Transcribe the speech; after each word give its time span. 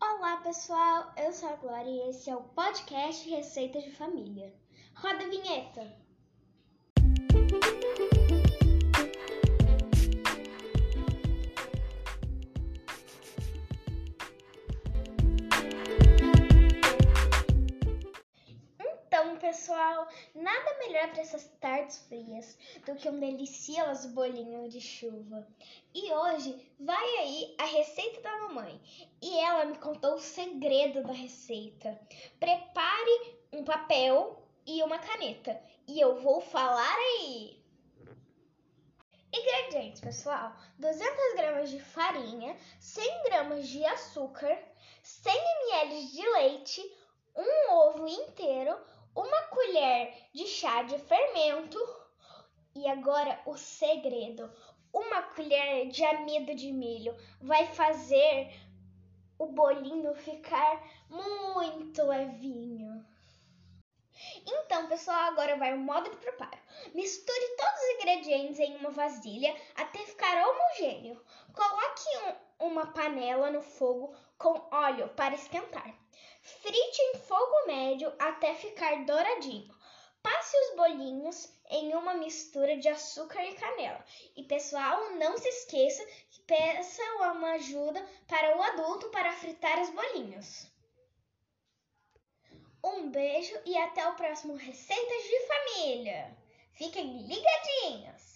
Olá 0.00 0.38
pessoal, 0.38 1.12
eu 1.16 1.32
sou 1.32 1.48
a 1.48 1.56
Glória 1.56 1.88
e 1.88 2.10
esse 2.10 2.28
é 2.28 2.36
o 2.36 2.42
podcast 2.42 3.28
Receitas 3.28 3.84
de 3.84 3.92
Família. 3.92 4.52
Roda 4.94 5.24
a 5.24 5.28
vinheta! 5.28 6.03
Pessoal, 19.44 20.08
nada 20.34 20.78
melhor 20.78 21.10
para 21.10 21.20
essas 21.20 21.44
tardes 21.60 21.98
frias 22.08 22.56
do 22.86 22.94
que 22.94 23.10
um 23.10 23.20
delicioso 23.20 24.08
bolinho 24.08 24.70
de 24.70 24.80
chuva. 24.80 25.46
E 25.92 26.10
hoje 26.10 26.72
vai 26.80 27.16
aí 27.18 27.54
a 27.58 27.66
receita 27.66 28.22
da 28.22 28.38
mamãe. 28.38 28.80
E 29.20 29.38
ela 29.38 29.66
me 29.66 29.76
contou 29.76 30.14
o 30.14 30.18
segredo 30.18 31.02
da 31.02 31.12
receita. 31.12 32.00
Prepare 32.40 33.36
um 33.52 33.62
papel 33.64 34.42
e 34.66 34.82
uma 34.82 34.98
caneta. 34.98 35.60
E 35.86 36.00
eu 36.00 36.22
vou 36.22 36.40
falar 36.40 36.96
aí. 36.96 37.62
Ingredientes, 39.30 40.00
pessoal: 40.00 40.56
200 40.78 41.34
gramas 41.36 41.68
de 41.68 41.80
farinha, 41.80 42.56
100 42.80 43.24
gramas 43.24 43.68
de 43.68 43.84
açúcar, 43.84 44.58
100 45.02 45.34
ml 45.34 46.06
de 46.06 46.28
leite, 46.30 46.98
um 47.36 47.72
ovo 47.72 48.06
inteiro, 48.08 48.74
uma 49.14 49.42
colher 49.44 50.14
de 50.32 50.46
chá 50.46 50.82
de 50.82 50.98
fermento. 50.98 51.78
E 52.74 52.88
agora 52.88 53.40
o 53.46 53.56
segredo: 53.56 54.50
uma 54.92 55.22
colher 55.22 55.88
de 55.88 56.04
amido 56.04 56.54
de 56.54 56.72
milho 56.72 57.16
vai 57.40 57.66
fazer 57.66 58.52
o 59.38 59.46
bolinho 59.46 60.14
ficar 60.14 60.82
muito 61.08 62.02
levinho. 62.04 63.04
Então, 64.46 64.88
pessoal, 64.88 65.30
agora 65.30 65.56
vai 65.56 65.74
o 65.74 65.78
modo 65.78 66.08
de 66.10 66.16
preparo. 66.16 66.58
Misture 66.94 67.56
todos 67.56 67.80
os 67.80 67.90
ingredientes 67.96 68.60
em 68.60 68.76
uma 68.76 68.90
vasilha 68.90 69.54
até 69.74 69.98
ficar 70.00 70.46
homogêneo. 70.46 71.20
Um, 72.64 72.68
uma 72.68 72.86
panela 72.86 73.50
no 73.50 73.62
fogo 73.62 74.14
com 74.38 74.68
óleo 74.70 75.08
para 75.10 75.34
esquentar. 75.34 75.94
Frite 76.40 77.02
em 77.02 77.18
fogo 77.18 77.66
médio 77.66 78.12
até 78.18 78.54
ficar 78.54 79.04
douradinho. 79.04 79.74
Passe 80.22 80.56
os 80.56 80.76
bolinhos 80.76 81.52
em 81.70 81.94
uma 81.94 82.14
mistura 82.14 82.76
de 82.78 82.88
açúcar 82.88 83.44
e 83.44 83.54
canela. 83.54 84.02
E 84.36 84.42
pessoal, 84.44 85.10
não 85.12 85.36
se 85.36 85.48
esqueça 85.48 86.04
que 86.30 86.40
peça 86.42 87.02
uma 87.32 87.52
ajuda 87.52 88.04
para 88.26 88.56
o 88.56 88.62
adulto 88.62 89.10
para 89.10 89.32
fritar 89.32 89.80
os 89.82 89.90
bolinhos. 89.90 90.66
Um 92.82 93.10
beijo 93.10 93.54
e 93.66 93.76
até 93.76 94.06
o 94.08 94.14
próximo 94.14 94.54
Receitas 94.54 95.22
de 95.22 95.46
Família. 95.46 96.36
Fiquem 96.72 97.26
ligadinhos! 97.26 98.33